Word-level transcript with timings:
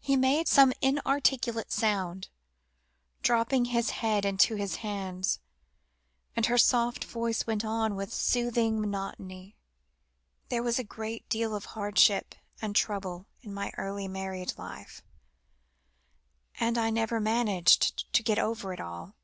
He 0.00 0.16
made 0.16 0.48
some 0.48 0.72
inarticulate 0.82 1.70
sound, 1.70 2.28
dropping 3.22 3.66
his 3.66 3.90
head 3.90 4.24
into 4.24 4.56
his 4.56 4.78
hands, 4.82 5.38
and 6.34 6.46
her 6.46 6.58
soft 6.58 7.04
voice 7.04 7.46
went 7.46 7.64
on, 7.64 7.94
with 7.94 8.12
soothing 8.12 8.80
monotony 8.80 9.54
"There 10.48 10.64
was 10.64 10.80
a 10.80 10.82
great 10.82 11.28
deal 11.28 11.54
of 11.54 11.64
hardship 11.76 12.34
and 12.60 12.74
trouble 12.74 13.26
in 13.40 13.54
my 13.54 13.70
early 13.78 14.08
married 14.08 14.54
life, 14.58 15.00
and 16.58 16.76
I 16.76 16.90
never 16.90 17.20
managed 17.20 18.12
to 18.12 18.24
get 18.24 18.40
over 18.40 18.72
it 18.72 18.80
all. 18.80 19.14